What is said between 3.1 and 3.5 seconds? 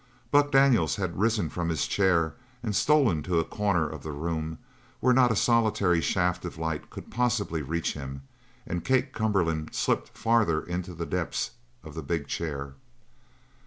to a